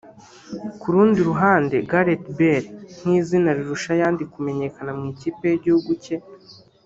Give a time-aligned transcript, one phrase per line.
[0.79, 2.69] Ku rundi ruhande Gareth Bale
[3.01, 6.17] nk’izina rirusha ayandi kumenyekana mu ikipe y’igihugu cye